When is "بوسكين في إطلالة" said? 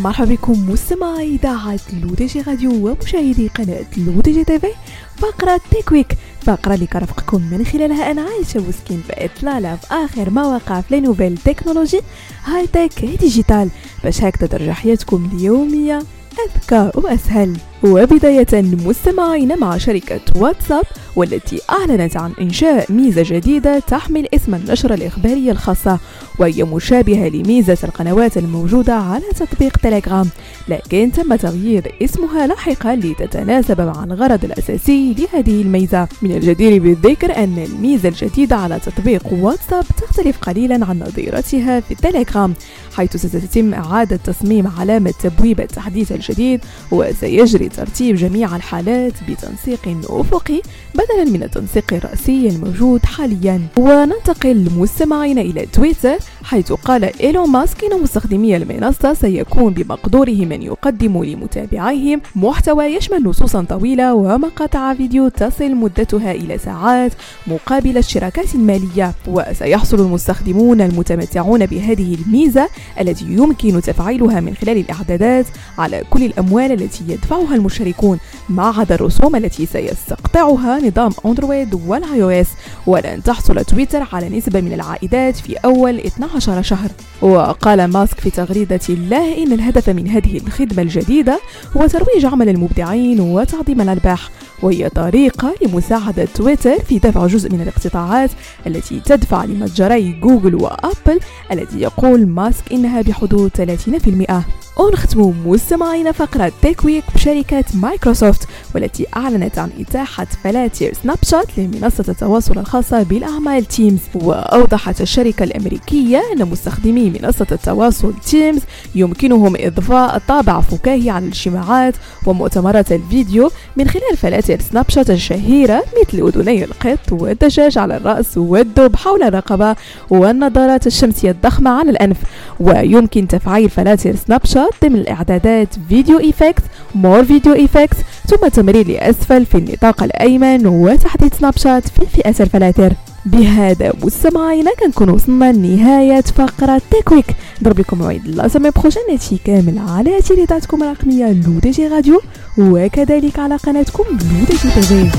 8.68-9.76